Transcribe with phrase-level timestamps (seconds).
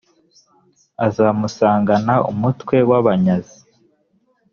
[1.05, 3.59] asmusangana umutwe w abanyazi